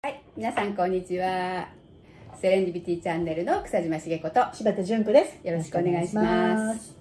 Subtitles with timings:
[0.00, 1.70] はい、皆さんこんにちは。
[2.40, 5.44] セレンディビティチャンネルの草島茂子と柴田純子です。
[5.44, 6.96] よろしくお願いします。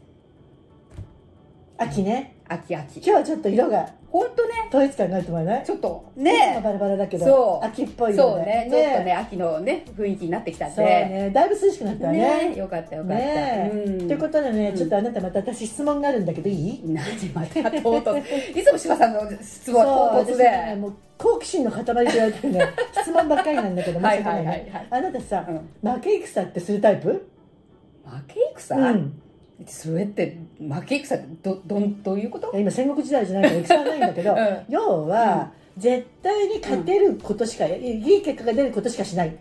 [1.78, 2.37] 秋ね。
[2.50, 2.98] 秋秋。
[2.98, 5.66] 今日はちょっと色が本当ね、統一感があると思わない？
[5.66, 8.38] ちょっとね、バラバラだけど、そう秋っぽい色で。
[8.38, 10.76] そうね、ちょっとね、秋のね、雰囲気になってきたんで。
[10.76, 11.32] そうね。
[11.34, 12.50] だいぶ涼しくなったわね。
[12.50, 13.16] ねよかったよかった。
[13.18, 13.84] ねえ。
[13.86, 16.82] うんということでね、うんちょっとあなたまた私質問があるんだけどいい？
[16.86, 17.04] 何？
[17.34, 18.60] また唐突。
[18.60, 20.44] いつも柴さんの質問は唐突私で。
[20.44, 22.62] ねもう好奇心の塊と言われてね、
[23.02, 27.10] 質問ばっかりなんだけど、はい申し訳なはいはいはいあなたさ、うん負け戦ってするタイプ？
[27.10, 29.22] 負け戦、うん。
[29.66, 32.52] それって負け戦ってどどんどういうこと？
[32.58, 34.66] 今戦国時代じゃないから戦はないんだけど、 うん。
[34.70, 39.36] 要は、絶対に勝てることしか、いい結果が出ることしかしない。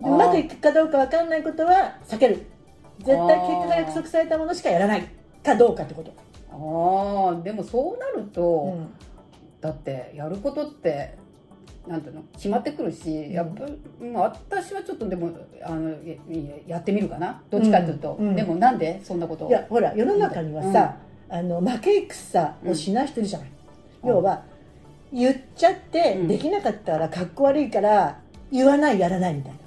[0.00, 2.46] うまくいくかどうか分かんないことは避ける。
[2.98, 5.02] 絶対結果が約束されたものしかやらない。
[5.42, 6.12] かどうかってこと、
[6.50, 8.42] ああ、でもそうなると。
[8.42, 8.88] うん。
[9.60, 11.14] だってやることって
[11.88, 13.32] なんていうの決まってくるし、ん。
[13.32, 13.64] やっぱ
[14.04, 15.30] まあ私はちょっとでも
[15.62, 15.96] あのや
[16.66, 17.40] やってみるかな。
[17.50, 19.48] どっちかというと、でもなんでそんなことを？
[19.48, 20.96] いやほら世の中にはさ、
[21.28, 23.48] あの負け戦をしない人いるじゃない、
[24.02, 24.08] うん。
[24.10, 24.42] 要は
[25.12, 26.28] 言っちゃって、うん。
[26.28, 28.20] できなかったらかっこ悪いから
[28.52, 29.58] 言わないやらないみたいな。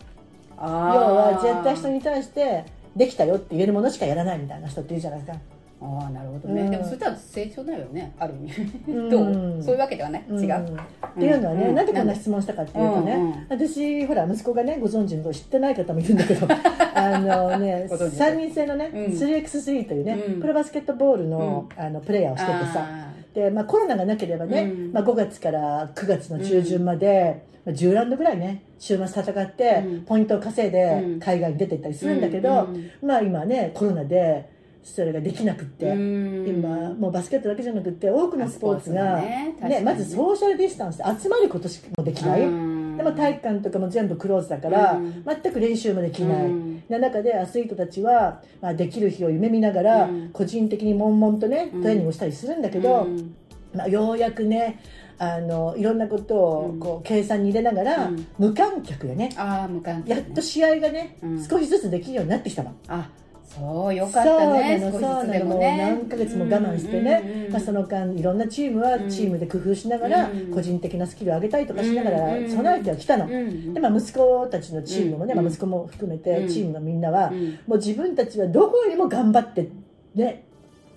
[0.57, 5.39] 要は絶対人に対してできたよって言えるものしかやらないみたいな人っているじゃないですか
[5.83, 6.71] ああなるほどね、うん。
[6.71, 8.13] でもそしたら成長だよね。
[8.19, 8.53] ある意味、
[8.87, 9.09] うん。
[9.09, 9.63] どう？
[9.63, 10.79] そういうわけではない、違う、んっ
[11.17, 11.75] ていうのはね、うん。
[11.75, 13.47] なんでこんな質問したかっていうとね、うんうん。
[13.49, 16.47] 私ほら息子がねご存知の知ってない方もいるんだけど
[16.93, 19.03] あのねご存知です3人制のね、うん。
[19.05, 20.41] 3x3 というね、うん。
[20.41, 22.85] プロバスケットボールの,、あのプレーヤーをしててさ。
[22.87, 24.91] あで、まあ、コロナがなければね、うん。
[24.91, 30.01] まあ、5月から9月の中旬まで、まあ、10ラウンドぐらいね週末戦って、うん。
[30.01, 31.19] ポイントを稼いでうん。
[31.19, 32.91] 海外に出てったりーするんだけど、うん。
[33.01, 34.49] まあ今ねコロナで
[34.83, 36.47] それができなくって、うん。
[36.47, 42.97] 今もうバスケットだけじゃなくて多くのスポーツが、ねねまずソーシャルディスタンスで集まることしかもできない、うん。
[42.97, 45.23] でも体育館とかも全部クローズだから、うん。
[45.23, 46.83] 全く練習もできない、うん。
[46.89, 50.29] な中でアスリートたちは、まあ、できる日を夢見ながら、うん。
[50.33, 51.81] 個人的に悶々とねうん。
[51.81, 53.35] トレーニングをしたりするんだけど、うん。
[53.73, 54.81] まあ、ようやくね
[55.17, 58.27] あのいろんなことをこう計算に入れながら、うん。
[58.39, 59.29] 無観客でね。
[59.37, 61.47] ああ無関係やっと試合がね、うん。
[61.47, 62.73] 少しずつできるようになってきたの。
[62.87, 63.07] あ
[63.53, 65.45] そうよかったねそうなのそうなの。
[65.45, 67.51] もう何ヶ月も我慢してね、うんうんうん。
[67.51, 76.47] まあ、その間いろんなチームはうんチームで工夫しながら、うん個人的なスキルを上げたりとかしながらうん備えてはきたの、うんでまあ、息子たちのチームもね、うんまあ、息子も含めてうん。
[76.47, 77.59] チームのみんなは、うん。
[77.67, 79.69] もう自分たちはどこよりも頑張って
[80.15, 80.45] ね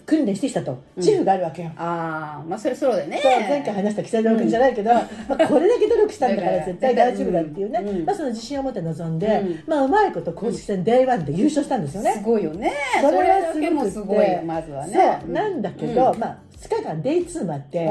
[0.07, 0.73] 訓練してきたと。
[0.73, 0.79] うん。
[0.97, 3.21] 自負があるわけよ、ああまあそれそうだよね。
[3.23, 5.09] そう前回話した木更君じゃないけど、まあ、
[5.49, 8.05] これだけ努力したんだからら絶対大丈夫だっていうね、うん。
[8.05, 9.63] まあ、その自信を持って臨んで、うん。
[9.67, 12.73] まあ、うまいこと公式戦 Day1 で優勝したんですよね、すごいよね。
[13.01, 15.21] それはそれだけもすごいよまずはね。
[15.23, 16.19] そうなんだけど、うん。
[16.19, 17.87] まあ、2日間 Day2 もあって、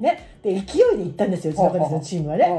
[0.00, 2.50] ね、で勢いで行ったんですようちの子たちのチームはね。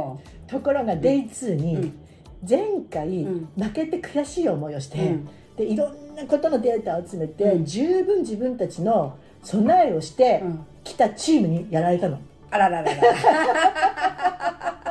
[0.48, 2.00] ところが Day2 にうん。
[2.48, 2.60] 前
[2.90, 3.50] 回うん。
[3.58, 5.30] 負けて悔しい思いをして、うん。
[5.58, 7.66] でいろんなことのデータを集めて、うん。
[7.66, 10.66] 十分自分たちの備えをしてうん。
[10.84, 12.20] きたチームにやられたの。
[12.52, 13.02] あらららら。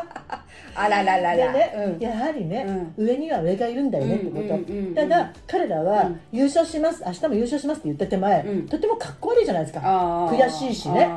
[0.81, 1.37] あらららら。
[1.37, 2.01] でね、うん。
[2.01, 4.15] やはりね、上には上がいるんだよね。
[4.17, 4.87] ってこと、うんうんうん。
[4.89, 6.21] うんただ彼らはうん。
[6.31, 8.69] 優勝します明日も優勝しますって言った手前、うん。
[8.69, 10.29] とてもかっこ悪いじゃないですか。
[10.31, 11.09] 悔しいしね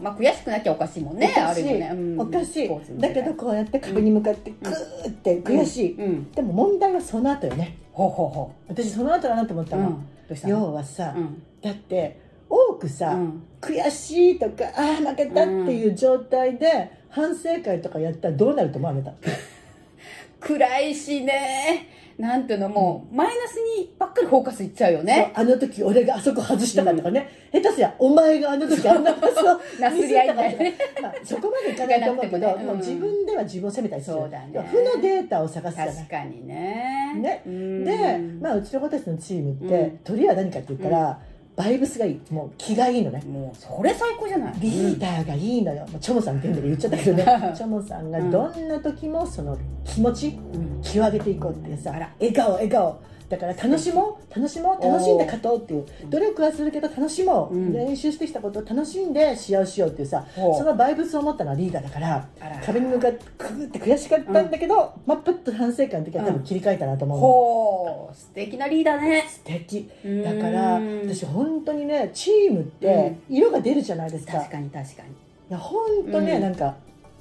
[0.00, 1.90] まあ悔しくなきゃおかしいもんねある意味ね。
[1.92, 2.20] うん。
[2.20, 2.66] おかしい。
[2.66, 3.14] スポーツの世界。
[3.14, 6.30] だけどこうやって壁に向かってグーって悔しい、うん。
[6.32, 7.76] でも問題はその後よね。
[7.92, 10.02] ほうほうほ私その後だなと思ったの、
[10.46, 11.42] 要はさ、うん。
[11.60, 13.42] だって多くさ、うん。
[13.60, 19.12] 悔しいとかああ負けたっていう状態で反省会とかやったらどうなると思われた、
[20.40, 21.86] 暗いしね
[22.20, 25.32] なんていうのもうマイナスにばっかりフォーカスいっちゃうよね。
[25.34, 32.60] あの時俺があそこ外したかとかね、下手すりゃお前があの時あんなパ スをなすり合いみたいなね まあ、そこまでいかないと思うけど、もね。
[32.60, 32.66] うん。
[32.66, 34.16] もう自分では自分を責めたりする。
[34.18, 34.68] そうだね。
[34.70, 35.94] 負のデータを探すじゃない。
[35.94, 37.14] 確かにね。
[37.16, 37.42] ね。
[37.46, 37.84] うん。
[37.84, 39.98] で、まあ、うちの子たちのチームって、うん。
[40.04, 41.18] 鳥は何かって言ったら、
[41.56, 42.20] バイブスがいい。
[42.30, 43.22] もう気がいいのね。
[43.26, 44.54] もうそれ最高じゃない？
[44.60, 47.16] リーダーがいいのよ、まあ、チョモさんって言うんだけど言っちゃったけど
[47.48, 47.54] ね。
[47.56, 50.80] チョモさんがどんな時もその気持ちうん。
[50.82, 57.72] 気を上げていこうってさあら笑顔笑顔だから楽しもう楽しもう楽しんで勝とうっていううん努力はするけど楽しもう、うん。
[57.72, 60.58] 練習してきたことを楽しんで試合をしようっていうさほう。
[60.58, 62.28] そのバイブスを持ったのはリーダーだから
[62.66, 68.16] 壁に向かってくぐって悔しかったんだけど、まあ、プッと反省会の時は多分切り替えたなと思うの、ほう。
[68.16, 69.24] 素敵なリーダーね。
[69.28, 69.88] 素敵。
[70.04, 75.08] うんだから私本当にねチームって色が出るじゃないですか、確かに確かに。
[75.08, 75.12] い
[75.52, 75.80] や本
[76.10, 76.42] 当ね、うん。
[76.42, 76.74] なんか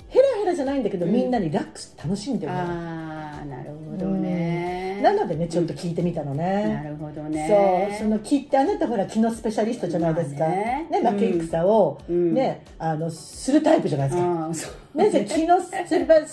[0.07, 1.12] ヘラヘラじゃないんだけど、うん。
[1.12, 4.58] みんなリラックス楽しんでるああなるほどね
[5.01, 7.90] なのでねちょっと聞いてみたのなね、るほどね。
[7.90, 10.88] そうその気ってあなたほら気のスペシャリストじゃないですか、まあね。
[10.90, 12.34] ね負け戦を、うん。
[12.34, 15.72] ねあのするタイプじゃないですか、ね、じゃあ気のス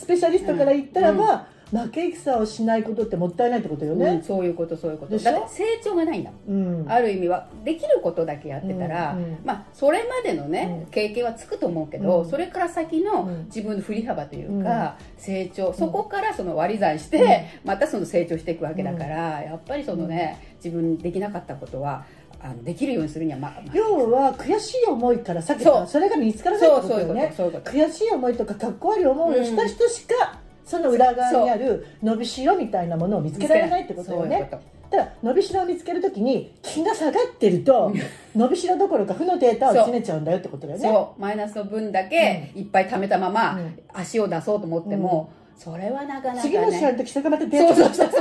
[0.07, 4.23] ペシャリストから言ったらば、負け戦をしないことってもったいないってことようんね。
[4.25, 5.19] そういうことそういうこと。
[5.19, 6.83] だって成長がないんだもん。
[6.83, 6.91] うん。
[6.91, 9.39] ある意味はできることだけやってたら、うんうん。
[9.45, 10.91] まあそれまでのね、うん。
[10.91, 12.31] 経験はつくと思うけど、うん。
[12.31, 13.45] それから先のうん。
[13.47, 22.05] 自分の振り幅というか、成長そこからその割り算して、またその成長していくわけだから、やっぱりそのね自分できなかったことは
[22.41, 23.77] あのできるようにするにはまあ、まあ。
[23.77, 25.71] 要は悔しい思いから避けた。
[25.71, 25.87] そう。
[25.87, 27.35] それが見つからないってことよね。
[27.37, 27.71] そういうこと。
[27.71, 34.51] 悔しい思いとかかっこ悪い思いをした人しか、その裏側にある伸びしろみたいなものを見つけられないってことよね。
[34.91, 37.93] ただ伸びしろを見つけるときに気が下がってると
[38.35, 40.89] 伸びしろどころか負のデータを詰めちゃうんだよってことだよね。
[40.89, 41.21] そう。
[41.21, 43.79] マイナスの分だけいっぱい貯めたままうん。
[43.93, 47.95] 足を出そうと思っても、それはなかなか次の試合のね時それがまたデータそう。
[47.95, 48.13] そう負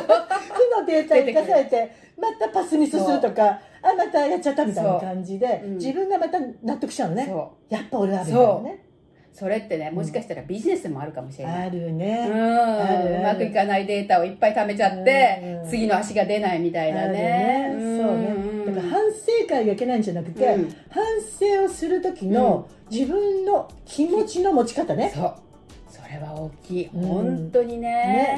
[0.79, 3.59] のデータに生かされてまたパスミスするとかあ
[3.97, 5.77] またやっちゃったみたいな感じで、そううん。
[5.77, 7.33] 自分がまた納得しちゃうのね。
[7.69, 8.85] やっぱ俺はみたいなね
[9.35, 11.97] それってねもしかしたらビジネスでもあるかもしれない、あるうん。
[11.97, 13.15] ね、ある。
[13.15, 15.69] うまくいかないデータをいっぱい貯めちゃって、うん。
[15.69, 17.11] 次の足が出ないみたいなね。
[17.11, 17.67] ね。
[17.75, 18.01] ん。
[18.01, 18.65] そうね。
[18.65, 20.75] だから反省会がいけないんじゃなくて、うん。
[20.89, 25.35] 反省をする時の自分の気持ちの持ち方ね、そう。
[25.89, 27.01] それは大きい、うん。
[27.01, 27.89] 本当にね。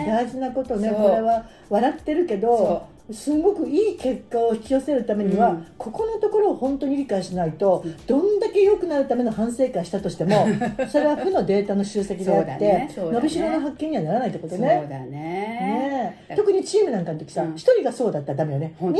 [0.03, 0.89] ね大事なことね。
[0.89, 5.67] これは笑ってるけどそすごくいい結果を引き寄せるためには、うん。
[5.77, 10.47] ここのところを本当に理解しないと、どんだけ良くなるための反省会したとしても
[10.91, 12.91] それは負のデータの集積であって、ねね。
[12.95, 14.87] 伸びしろの発見にはならないってことそうね。
[14.89, 15.05] だね。
[15.09, 16.17] ね。
[16.29, 17.55] え特にチームなんかの時さうん。
[17.55, 18.75] 一、人がそうだったらダメよね。
[18.81, 18.99] みんな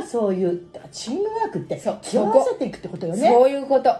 [0.00, 0.60] がそういう
[0.90, 3.28] チームワークって気を合わせていくってことよね。
[3.28, 3.94] そういうこと、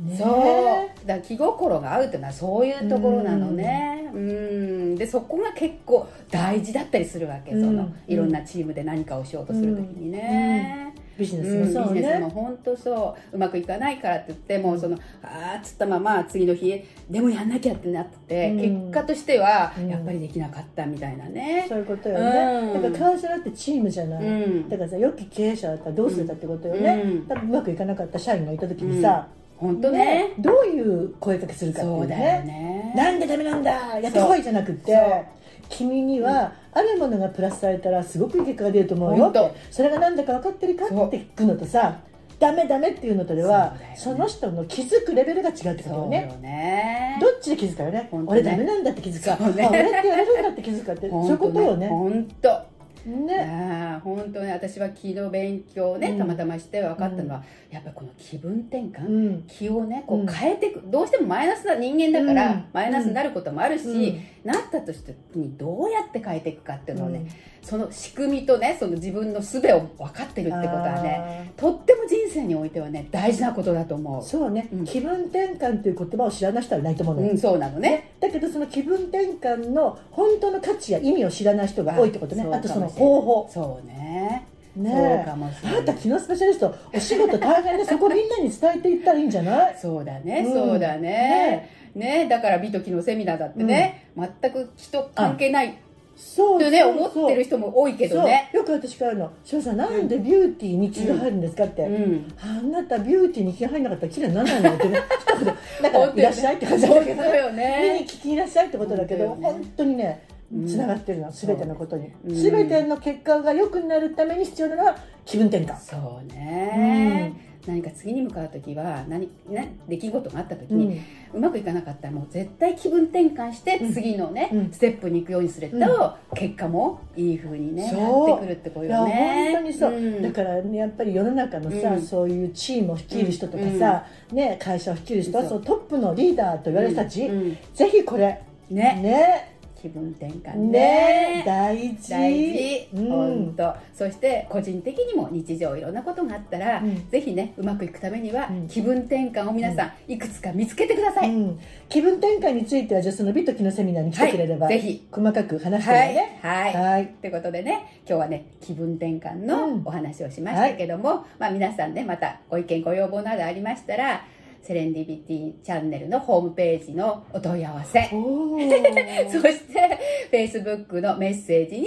[0.00, 0.16] ね。
[0.16, 1.06] そう。
[1.06, 4.10] だから気心が合うっていうのはそういうところなのね。
[4.12, 4.94] うん。
[4.96, 7.60] でそこが結構大事だったりするわけ、うん。
[7.64, 7.94] そのうん。
[8.06, 11.72] いろんなチームで何かをしようとするときにね、ビジネうん。
[11.72, 13.36] スもそうビジネスもね、本当そう。
[13.36, 18.90] うまくいかないからって言ってもうそのああっつったまま次の日でもやんなきゃってなって、うん。
[18.90, 22.82] 結果としてはうんやっぱりできなかったみたいなね、そういうことよね、うん。
[22.82, 24.68] だから会社だってチームじゃない、うん。
[24.68, 27.26] だからさ良き経営者だったらどうするかってことよね、うん。
[27.26, 29.28] 多分うまくいかなかった社員がいた時にさ、
[29.62, 30.32] 本当ね。
[30.38, 32.92] どういう声かけするかっていそうねね。
[32.96, 33.70] なんでダメなんだ。
[34.00, 35.24] やってこいじゃなくて
[35.68, 39.38] 君にはあるものがプラスされたらすごくいい結果が出ると思うよって。
[39.38, 42.00] 本それが何だか分かってるかって聞くのとさ
[42.40, 47.16] ダメダメっていうのとではそ,、の人の気づくレベルが違うってことよね。
[47.20, 48.08] どっちで気づくかよね。
[48.26, 49.70] 俺ダメなんだって気づくか、俺ってや
[50.16, 51.08] れるんだって気づくかって。
[51.08, 51.86] そういうことよね。
[51.86, 52.71] 本当
[53.06, 53.40] ね。
[53.40, 54.52] ああ本当ね。
[54.52, 56.18] 私は気の勉強をね、うん。
[56.18, 59.42] たまたまして分かったのは、やっぱりこの気分転換、うん。
[59.46, 60.28] 気をねこうん。
[60.28, 62.64] う変えていく、どうしてもマイナスな人間だから、うん。
[62.72, 64.22] マイナスになることもあるし、うん。
[64.44, 67.28] なったとしてにどうやって変えていくかっていうのをね、うん
[67.62, 74.20] その仕組みとねその自分の術を分かってるってことはねあとっても人生においてはね大事なことだと思う。
[74.20, 74.84] ーそうね、うん。
[74.84, 77.22] 気分転換という言葉を知らない人はいないと思うの。
[77.22, 78.14] よ、うんそうなのね。
[78.20, 82.42] だけどその気分転換の本当の価値や意味を知らない人が多いってことね。
[82.52, 83.48] あとその方法。
[83.48, 84.46] そうね。
[84.74, 85.24] ね。
[85.28, 89.78] あなた気のスペシャリストお仕事大変でそこみんなに伝えていったらいいんじゃない？
[89.78, 90.52] そうだね、うん。
[90.52, 91.70] そうだね。
[91.94, 92.26] ね。
[92.28, 95.78] だから美と気のセミナーだってね、全く気と関係ない
[96.16, 98.50] そうとね思ってる人も多いけどね。
[98.52, 102.32] よく私からの「翔さんなんでビューティーに気が入るんですか?」って、うん。
[102.40, 104.98] あなたビューティーに気が入らなかったら綺麗にならないのよってね。
[105.20, 107.22] 一言だからいらっしゃいって感じだけど。
[107.52, 107.94] ね。
[107.94, 109.58] 見に聞きいらっしゃいってことだけど本当よね。
[109.58, 110.22] 本当にね
[110.52, 110.66] うん。
[110.66, 112.10] つながってるの全てのことに。
[112.26, 112.34] うん。
[112.34, 115.78] 全ての結果が良くなるために必要なのは気分転換。
[115.78, 117.32] そうね、
[117.66, 121.00] 何か次に向かう時は何、ね、出来事があった時に、
[121.32, 123.92] うまくいかなかったらもう絶対気分転換してうん。
[123.92, 124.72] 次のね、うん。
[124.72, 126.36] ステップに行くようにすると、うん。
[126.36, 128.28] 結果もいい風にねそう。
[128.28, 130.22] なってくるってこといやよね本当にそう、ん。
[130.22, 132.02] だから、ね、やっぱり世の中のさ、うん。
[132.02, 135.48] そういうチームを率いる人とかさ、ね、会社を率いる人そう。
[135.48, 137.56] そうトップのリーダーと言われる人たち、うん。
[137.74, 138.42] ぜひこれ。
[138.70, 139.00] ね。
[139.02, 139.52] ね
[139.82, 141.42] 気分転換ね。
[141.44, 142.10] 大事。
[142.10, 143.08] 大事、うん。
[143.08, 143.74] 本当。
[143.92, 147.08] そして個人的にも日常いろんなことがあったら、うん。
[147.10, 148.68] ぜひねうまくいくためには、うん。
[148.68, 155.06] 気分転換を皆さんいくつか見つけてください、うん、気分転換についてはじゃあその美と気のセミナーに来てくれれば、はいぜひ。
[155.10, 156.74] 細かく話してねはい。
[156.74, 157.06] はい。
[157.20, 157.30] とい。
[157.30, 159.46] うことでね今日はね気分転換うん。
[159.46, 164.24] のお話をしましたけども、まあ、皆さんねまたご意見ご要望などありましたら
[164.62, 168.08] セレンディビティチャンネルのホームページのお問い合わせ。
[168.12, 168.58] お
[169.30, 169.98] そーして
[170.30, 171.86] Facebook のメッセージに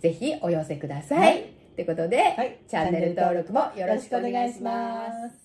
[0.00, 1.44] ぜひお寄せください、はい。
[1.76, 2.58] ということで、はい。
[2.66, 5.43] チャンネル登録もよろしくお願いします